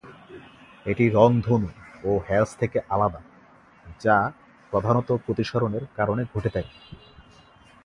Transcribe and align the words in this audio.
এটি 0.85 1.05
রংধনু 1.09 1.69
ও 2.03 2.11
হ্যালস 2.27 2.51
থেকে 2.55 2.77
আলাদা, 2.89 3.21
যা 4.01 4.15
প্রধানত 4.73 5.09
প্রতিসরণের 5.25 5.83
কারণে 5.97 6.23
ঘটে 6.33 6.49
থাকে। 6.49 6.73